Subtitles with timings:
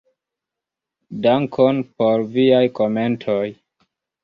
[1.25, 3.41] Dankon por viaj komentoj.